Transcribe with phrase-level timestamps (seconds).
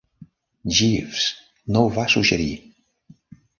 [0.77, 1.27] Jeeves
[1.77, 2.51] no ho va suggerir.